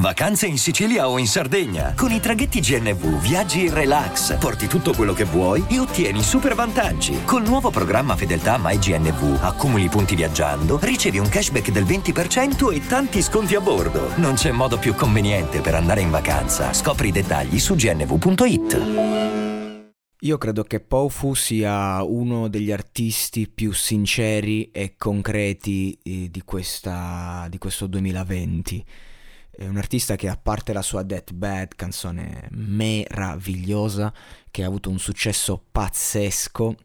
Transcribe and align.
Vacanze 0.00 0.46
in 0.46 0.58
Sicilia 0.58 1.08
o 1.08 1.18
in 1.18 1.26
Sardegna. 1.26 1.92
Con 1.96 2.12
i 2.12 2.20
traghetti 2.20 2.60
GNV 2.60 3.20
viaggi 3.20 3.64
in 3.64 3.74
relax, 3.74 4.38
porti 4.38 4.68
tutto 4.68 4.94
quello 4.94 5.12
che 5.12 5.24
vuoi 5.24 5.64
e 5.68 5.80
ottieni 5.80 6.22
super 6.22 6.54
vantaggi. 6.54 7.24
Col 7.24 7.42
nuovo 7.42 7.70
programma 7.70 8.14
Fedeltà 8.14 8.60
MyGNV 8.62 9.40
accumuli 9.42 9.88
punti 9.88 10.14
viaggiando, 10.14 10.78
ricevi 10.80 11.18
un 11.18 11.28
cashback 11.28 11.72
del 11.72 11.82
20% 11.82 12.72
e 12.72 12.86
tanti 12.86 13.20
sconti 13.22 13.56
a 13.56 13.60
bordo. 13.60 14.12
Non 14.18 14.34
c'è 14.34 14.52
modo 14.52 14.78
più 14.78 14.94
conveniente 14.94 15.60
per 15.60 15.74
andare 15.74 16.00
in 16.00 16.10
vacanza. 16.10 16.72
Scopri 16.72 17.08
i 17.08 17.12
dettagli 17.12 17.58
su 17.58 17.74
gnv.it. 17.74 19.16
Io 20.20 20.38
credo 20.38 20.62
che 20.62 20.78
Pofu 20.78 21.34
sia 21.34 22.04
uno 22.04 22.46
degli 22.46 22.70
artisti 22.70 23.48
più 23.48 23.72
sinceri 23.72 24.70
e 24.70 24.94
concreti 24.96 25.98
eh, 26.04 26.28
di, 26.30 26.42
questa, 26.44 27.46
di 27.48 27.58
questo 27.58 27.88
2020. 27.88 28.84
È 29.58 29.66
un 29.66 29.76
artista 29.76 30.14
che 30.14 30.28
a 30.28 30.38
parte 30.40 30.72
la 30.72 30.82
sua 30.82 31.02
Death 31.02 31.32
Bad, 31.32 31.74
canzone 31.74 32.46
meravigliosa, 32.52 34.14
che 34.52 34.62
ha 34.62 34.68
avuto 34.68 34.88
un 34.88 35.00
successo 35.00 35.60
pazzesco, 35.72 36.76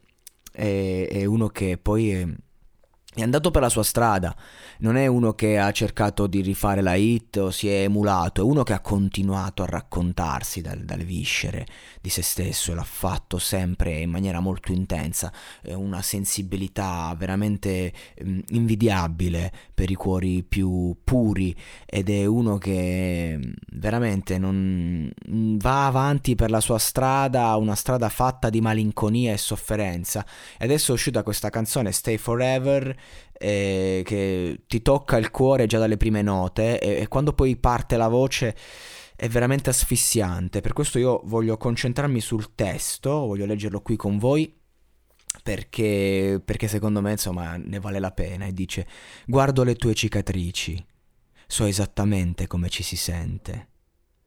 è, 0.50 1.06
è 1.08 1.24
uno 1.24 1.46
che 1.46 1.78
poi 1.78 2.36
è, 3.14 3.22
andato 3.22 3.50
per 3.50 3.62
la 3.62 3.68
sua 3.68 3.82
strada, 3.82 4.34
non 4.78 4.96
è 4.96 5.06
uno 5.06 5.34
che 5.34 5.58
ha 5.58 5.70
cercato 5.72 6.26
di 6.26 6.40
rifare 6.40 6.82
la 6.82 6.94
hit 6.94 7.36
o 7.36 7.50
si 7.50 7.68
è 7.68 7.82
emulato, 7.82 8.40
è 8.40 8.44
uno 8.44 8.62
che 8.62 8.72
ha 8.72 8.80
continuato 8.80 9.62
a 9.62 9.66
raccontarsi 9.66 10.60
dal, 10.60 10.80
dalle 10.80 11.04
viscere 11.04 11.66
di 12.00 12.10
se 12.10 12.22
stesso 12.22 12.72
e 12.72 12.74
l'ha 12.74 12.84
fatto 12.84 13.38
sempre 13.38 13.98
in 14.00 14.10
maniera 14.10 14.40
molto 14.40 14.72
intensa, 14.72 15.32
è 15.62 15.72
una 15.72 16.02
sensibilità 16.02 17.14
veramente 17.16 17.92
mm, 18.22 18.40
invidiabile 18.48 19.52
per 19.72 19.90
i 19.90 19.94
cuori 19.94 20.42
più 20.42 20.96
puri 21.02 21.54
ed 21.86 22.10
è 22.10 22.24
uno 22.26 22.58
che 22.58 23.38
mm, 23.38 23.52
veramente 23.72 24.38
non 24.38 25.10
mm, 25.30 25.56
va 25.58 25.86
avanti 25.86 26.34
per 26.34 26.50
la 26.50 26.60
sua 26.60 26.78
strada, 26.78 27.54
una 27.56 27.74
strada 27.74 28.08
fatta 28.08 28.50
di 28.50 28.60
malinconia 28.60 29.32
e 29.32 29.38
sofferenza. 29.38 30.24
E 30.58 30.64
adesso 30.64 30.90
è 30.92 30.94
uscita 30.94 31.22
questa 31.22 31.50
canzone 31.50 31.92
Stay 31.92 32.18
Forever 32.18 32.96
eh, 33.32 34.02
che 34.04 34.62
ti 34.66 34.80
tocca 34.82 35.16
il 35.16 35.30
cuore 35.30 35.66
già 35.66 35.78
dalle 35.78 35.96
prime 35.96 36.22
note 36.22 36.78
e, 36.80 37.02
e 37.02 37.08
quando 37.08 37.32
poi 37.32 37.56
parte 37.56 37.96
la 37.96 38.08
voce 38.08 38.56
è 39.16 39.28
veramente 39.28 39.70
asfissiante. 39.70 40.60
Per 40.60 40.72
questo 40.72 40.98
io 40.98 41.20
voglio 41.24 41.56
concentrarmi 41.56 42.20
sul 42.20 42.54
testo, 42.54 43.10
voglio 43.26 43.46
leggerlo 43.46 43.80
qui 43.80 43.96
con 43.96 44.18
voi. 44.18 44.60
Perché, 45.42 46.40
perché 46.44 46.68
secondo 46.68 47.00
me 47.00 47.10
insomma 47.10 47.56
ne 47.56 47.80
vale 47.80 47.98
la 47.98 48.12
pena 48.12 48.44
e 48.46 48.52
dice 48.52 48.86
guardo 49.26 49.64
le 49.64 49.74
tue 49.74 49.92
cicatrici 49.92 50.82
so 51.48 51.64
esattamente 51.64 52.46
come 52.46 52.68
ci 52.68 52.84
si 52.84 52.94
sente 52.94 53.68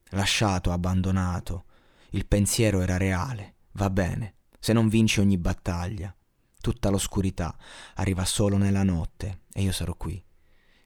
lasciato 0.09 0.69
abbandonato 0.73 1.63
il 2.09 2.27
pensiero 2.27 2.81
era 2.81 2.97
reale 2.97 3.55
va 3.71 3.89
bene 3.89 4.35
se 4.59 4.73
non 4.73 4.89
vinci 4.89 5.21
ogni 5.21 5.37
battaglia 5.37 6.13
tutta 6.59 6.89
l'oscurità 6.89 7.55
arriva 7.95 8.25
solo 8.25 8.57
nella 8.57 8.83
notte 8.83 9.41
e 9.53 9.61
io 9.61 9.71
sarò 9.71 9.95
qui, 9.95 10.23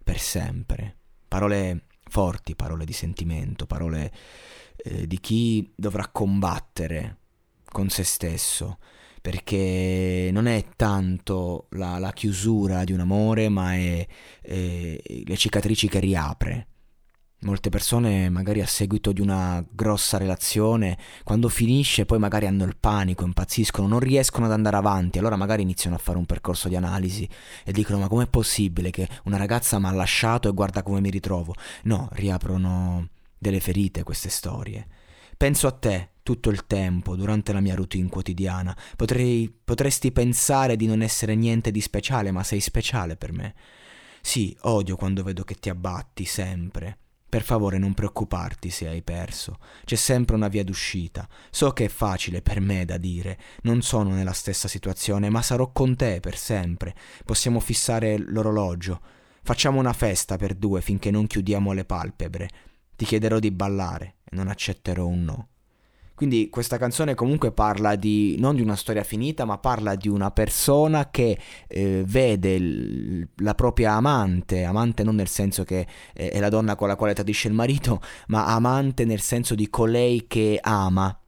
per 0.04 0.20
sempre. 0.20 0.98
Parole 1.28 1.86
forti, 2.04 2.56
parole 2.56 2.86
di 2.86 2.94
sentimento, 2.94 3.66
parole 3.66 4.12
eh, 4.76 5.08
di 5.08 5.20
chi 5.20 5.72
dovrà 5.76 6.08
combattere 6.08 7.18
con 7.66 7.90
se 7.90 8.04
stesso, 8.04 8.80
perché 9.22 10.30
non 10.32 10.48
è 10.48 10.66
tanto 10.76 11.68
la, 11.72 12.00
la 12.00 12.12
chiusura 12.12 12.84
di 12.84 12.92
un 12.92 13.00
amore, 13.00 13.50
ma 13.50 13.76
è 13.76 14.06
eh, 14.42 15.24
le 15.26 15.38
cicatrici 15.38 15.88
che 15.88 16.00
riapre 16.00 16.71
Molte 17.44 17.70
persone 17.70 18.30
magari 18.30 18.62
a 18.62 18.68
seguito 18.68 19.12
di 19.12 19.20
una 19.20 19.66
grossa 19.68 20.20
relazione, 20.20 20.96
quando 21.24 21.50
finisce 21.50 22.06
poi 22.06 22.20
magari 22.20 22.46
hanno 22.46 22.66
il 22.66 22.78
panico, 22.80 23.26
impazziscono, 23.26 23.88
non 23.88 24.00
riescono 24.00 24.46
ad 24.46 24.52
andare 24.52 24.76
avanti, 24.76 25.18
allora 25.18 25.36
magari 25.36 25.64
iniziano 25.64 25.96
a 25.96 26.00
fare 26.00 26.20
un 26.20 26.28
percorso 26.28 26.68
di 26.68 26.76
analisi 26.76 27.28
e 27.66 27.72
dicono 27.72 27.98
ma 27.98 28.08
com'è 28.08 28.28
possibile 28.28 28.92
che 28.92 29.10
una 29.24 29.38
ragazza 29.38 29.80
mi 29.80 29.88
ha 29.88 29.92
lasciato 29.92 30.50
e 30.50 30.54
guarda 30.54 30.84
come 30.84 31.02
mi 31.02 31.10
ritrovo? 31.10 31.56
No, 31.86 32.10
riaprono 32.12 33.08
delle 33.36 33.60
ferite 33.60 34.04
queste 34.04 34.30
storie. 34.30 34.86
Penso 35.36 35.66
a 35.66 35.72
te 35.72 36.10
tutto 36.22 36.52
il 36.52 36.68
tempo 36.68 37.16
durante 37.16 37.54
la 37.54 37.60
mia 37.60 37.74
routine 37.74 38.08
quotidiana. 38.08 38.78
Potrei, 38.96 39.52
potresti 39.64 40.12
pensare 40.12 40.76
di 40.76 40.86
non 40.86 41.02
essere 41.02 41.34
niente 41.34 41.72
di 41.72 41.82
speciale, 41.82 42.30
ma 42.30 42.44
sei 42.44 42.60
speciale 42.60 43.16
per 43.16 43.32
me. 43.32 43.56
Sì, 44.22 44.56
odio 44.62 44.96
quando 44.96 45.24
vedo 45.24 45.44
che 45.44 45.56
ti 45.56 45.70
abbatti 45.70 46.26
sempre 46.26 46.98
per 47.32 47.44
favore 47.44 47.78
non 47.78 47.94
preoccuparti 47.94 48.70
se 48.70 48.90
hai 48.90 49.02
perso, 49.04 49.58
c'è 49.86 49.96
sempre 49.96 50.36
una 50.36 50.50
via 50.50 50.66
d'uscita. 50.66 51.26
So 51.50 51.72
che 51.72 51.86
è 51.86 51.88
facile 51.88 52.42
per 52.42 52.60
me 52.60 52.84
da 52.84 52.98
dire, 52.98 53.40
non 53.62 53.82
sono 53.82 54.10
nella 54.10 54.34
stessa 54.34 54.68
situazione, 54.68 55.30
ma 55.30 55.42
sarò 55.42 55.72
con 55.72 55.96
te 55.96 56.20
per 56.20 56.36
sempre. 56.36 56.94
Possiamo 57.24 57.62
fissare 57.62 58.18
l'orologio. 58.18 59.00
Facciamo 59.44 59.80
una 59.80 59.94
festa 59.94 60.36
per 60.36 60.56
due 60.56 60.82
finché 60.82 61.10
non 61.10 61.26
chiudiamo 61.26 61.72
le 61.72 61.86
palpebre. 61.86 62.50
Ti 62.98 63.06
chiederò 63.06 63.40
di 63.40 63.52
ballare 63.52 64.18
e 64.26 64.36
non 64.36 64.50
accetterò 64.50 65.08
un 65.08 65.24
no. 65.24 65.51
Quindi 66.16 66.50
questa 66.50 66.78
canzone 66.78 67.16
comunque 67.16 67.52
parla 67.52 67.96
di, 67.96 68.36
non 68.38 68.56
di 68.56 68.62
una 68.62 68.76
storia 68.76 69.04
finita, 69.04 69.46
ma 69.46 69.58
parla 69.58 69.96
di 69.96 70.08
una 70.08 70.32
persona 70.32 71.10
che 71.10 71.38
eh, 71.68 72.04
vede 72.06 72.54
il, 72.54 73.28
la 73.38 73.56
propria 73.56 73.94
amante, 73.94 74.64
amante 74.64 75.04
non 75.04 75.16
nel 75.16 75.28
senso 75.28 75.64
che 75.64 75.88
eh, 76.14 76.30
è 76.30 76.40
la 76.40 76.50
donna 76.50 76.76
con 76.76 76.88
la 76.88 76.96
quale 76.96 77.14
tradisce 77.14 77.48
il 77.48 77.54
marito, 77.54 78.02
ma 78.28 78.46
amante 78.46 79.06
nel 79.06 79.22
senso 79.22 79.56
di 79.56 79.70
colei 79.70 80.26
che 80.28 80.60
ama 80.62 81.21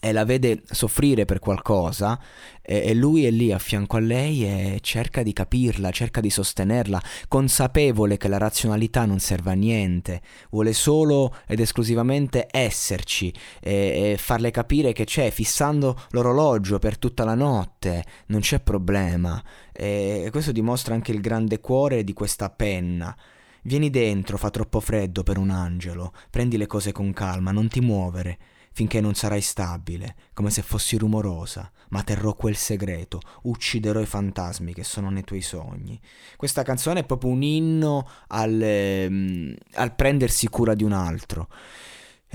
e 0.00 0.12
la 0.12 0.24
vede 0.24 0.62
soffrire 0.70 1.24
per 1.24 1.38
qualcosa 1.38 2.20
e, 2.62 2.88
e, 2.88 2.94
lui 2.94 3.24
è 3.24 3.30
lì 3.30 3.52
a 3.52 3.58
fianco 3.58 3.96
a 3.96 4.00
lei 4.00 4.44
e 4.44 4.78
cerca 4.82 5.22
di 5.22 5.32
capirla, 5.32 5.90
cerca 5.90 6.20
di 6.20 6.30
sostenerla, 6.30 7.00
consapevole 7.28 8.16
che 8.16 8.28
la 8.28 8.38
razionalità 8.38 9.04
non 9.04 9.20
serve 9.20 9.52
a 9.52 9.54
niente, 9.54 10.20
vuole 10.50 10.72
solo 10.72 11.34
ed 11.46 11.60
esclusivamente 11.60 12.46
esserci 12.50 13.32
e, 13.60 14.12
e 14.12 14.16
farle 14.18 14.50
capire 14.50 14.92
che 14.92 15.04
c'è, 15.04 15.30
fissando 15.30 15.98
l'orologio 16.10 16.78
per 16.78 16.98
tutta 16.98 17.24
la 17.24 17.34
notte, 17.34 18.04
non 18.26 18.40
c'è 18.40 18.60
problema. 18.60 19.42
E 19.72 20.28
questo 20.30 20.52
dimostra 20.52 20.94
anche 20.94 21.12
il 21.12 21.20
grande 21.20 21.60
cuore 21.60 22.02
di 22.02 22.12
questa 22.12 22.50
penna. 22.50 23.16
Vieni 23.62 23.90
dentro, 23.90 24.36
fa 24.36 24.50
troppo 24.50 24.80
freddo 24.80 25.22
per 25.22 25.38
un 25.38 25.50
angelo, 25.50 26.12
prendi 26.30 26.56
le 26.56 26.66
cose 26.66 26.92
con 26.92 27.12
calma, 27.12 27.50
non 27.50 27.68
ti 27.68 27.80
muovere 27.80 28.38
finché 28.76 29.00
non 29.00 29.14
sarai 29.14 29.40
stabile, 29.40 30.16
come 30.34 30.50
se 30.50 30.60
fossi 30.60 30.98
rumorosa, 30.98 31.72
ma 31.88 32.02
terrò 32.02 32.34
quel 32.34 32.56
segreto, 32.56 33.22
ucciderò 33.44 34.00
i 34.00 34.04
fantasmi 34.04 34.74
che 34.74 34.84
sono 34.84 35.08
nei 35.08 35.24
tuoi 35.24 35.40
sogni. 35.40 35.98
Questa 36.36 36.62
canzone 36.62 37.00
è 37.00 37.04
proprio 37.04 37.30
un 37.30 37.42
inno 37.42 38.06
al, 38.26 38.60
ehm, 38.60 39.56
al 39.76 39.94
prendersi 39.94 40.46
cura 40.48 40.74
di 40.74 40.84
un 40.84 40.92
altro. 40.92 41.48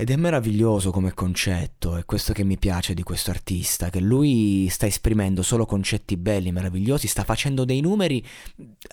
Ed 0.02 0.10
è 0.10 0.16
meraviglioso 0.16 0.90
come 0.90 1.14
concetto, 1.14 1.94
è 1.94 2.04
questo 2.04 2.32
che 2.32 2.42
mi 2.42 2.58
piace 2.58 2.92
di 2.92 3.04
questo 3.04 3.30
artista, 3.30 3.88
che 3.88 4.00
lui 4.00 4.66
sta 4.68 4.84
esprimendo 4.84 5.42
solo 5.42 5.64
concetti 5.64 6.16
belli, 6.16 6.50
meravigliosi, 6.50 7.06
sta 7.06 7.22
facendo 7.22 7.64
dei 7.64 7.80
numeri 7.80 8.20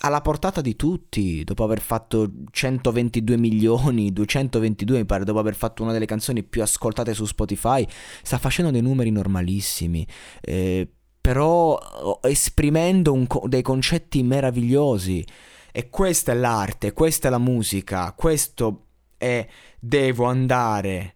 alla 0.02 0.22
portata 0.22 0.62
di 0.62 0.76
tutti, 0.76 1.44
dopo 1.44 1.64
aver 1.64 1.80
fatto 1.80 2.32
122 2.52 3.38
milioni, 3.42 4.14
222 4.14 5.00
mi 5.00 5.06
pare, 5.06 5.24
dopo 5.24 5.40
aver 5.40 5.56
fatto 5.56 5.82
una 5.82 5.94
delle 5.94 6.06
canzoni 6.06 6.44
più 6.44 6.62
ascoltate 6.62 7.16
su 7.16 7.26
Spotify, 7.26 7.84
sta 8.22 8.38
facendo 8.38 8.70
dei 8.70 8.84
numeri 8.84 9.10
normalissimi. 9.10 10.06
Eh, 10.42 10.88
però 11.20 12.20
esprimendo 12.22 13.14
un, 13.14 13.26
dei 13.48 13.64
concetti 13.64 14.22
meravigliosi. 14.22 15.26
E 15.72 15.90
questa 15.90 16.34
è 16.34 16.36
l'arte, 16.36 16.94
questa 16.94 17.30
è 17.30 17.32
la 17.32 17.40
musica, 17.40 18.14
questo 18.14 18.89
è 19.20 19.48
devo 19.80 20.26
andare, 20.26 21.16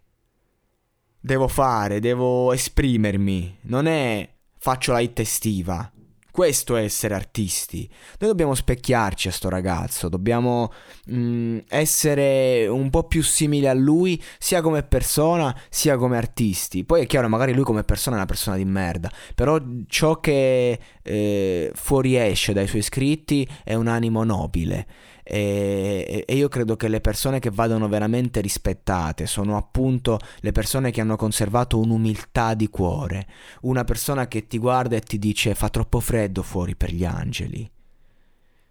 devo 1.20 1.48
fare, 1.48 2.00
devo 2.00 2.54
esprimermi. 2.54 3.58
Non 3.62 3.88
è 3.88 4.30
faccio 4.60 4.92
la 4.92 5.00
hit 5.00 5.20
estiva. 5.20 5.92
Questo 6.34 6.76
è 6.78 6.82
essere 6.82 7.14
artisti. 7.14 7.88
Noi 8.18 8.32
dobbiamo 8.32 8.56
specchiarci 8.56 9.28
a 9.28 9.32
sto 9.32 9.50
ragazzo, 9.50 10.10
dobbiamo 10.10 10.72
mh, 11.06 11.16
mm, 11.16 11.58
essere 11.68 12.66
un 12.66 12.90
po' 12.90 13.04
più 13.04 13.22
simili 13.22 13.68
a 13.68 13.74
lui, 13.74 14.20
sia 14.40 14.62
come 14.62 14.82
persona, 14.82 15.56
sia 15.70 15.96
come 15.96 16.18
artisti. 16.18 16.86
Poi 16.86 17.04
è 17.04 17.06
chiaro, 17.06 17.30
magari 17.30 17.54
lui 17.54 17.64
come 17.64 17.84
persona 17.84 18.16
è 18.16 18.18
una 18.18 18.28
persona 18.28 18.56
di 18.56 18.66
merda, 18.66 19.12
però 19.36 19.60
ciò 19.86 20.20
che 20.20 20.80
eh, 21.04 21.72
fuoriesce 21.76 22.52
dai 22.52 22.66
suoi 22.66 22.82
scritti 22.82 23.48
è 23.64 23.76
un 23.76 23.86
animo 23.86 24.24
nobile. 24.24 24.88
E, 25.24 26.26
e, 26.28 26.36
io 26.36 26.50
credo 26.50 26.76
che 26.76 26.90
le 26.90 27.00
persone 27.00 27.40
che 27.40 27.50
vadano 27.50 27.88
veramente 27.88 28.42
rispettate 28.42 29.26
sono 29.26 29.56
appunto 29.56 30.20
le 30.42 30.52
persone 30.52 30.92
che 30.92 31.00
hanno 31.00 31.16
conservato 31.16 31.80
un'umiltà 31.80 32.54
di 32.54 32.68
cuore, 32.68 33.28
una 33.62 33.86
persona 33.86 34.28
che 34.28 34.48
ti 34.48 34.58
guarda 34.58 34.98
e 34.98 35.02
ti 35.02 35.18
dice 35.18 35.56
fa 35.56 35.70
troppo 35.70 36.00
freddo 36.02 36.44
fuori 36.44 36.76
per 36.76 36.92
gli 36.92 37.06
angeli. 37.06 37.70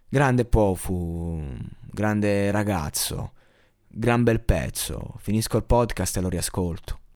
Grande 0.07 0.45
Pofu, 0.45 1.41
grande 1.89 2.51
ragazzo, 2.51 3.31
gran 3.87 4.21
bel 4.23 4.41
pezzo, 4.41 5.15
finisco 5.17 5.57
il 5.57 5.63
podcast 5.63 6.17
e 6.17 6.21
lo 6.21 6.29
riascolto. 6.29 6.99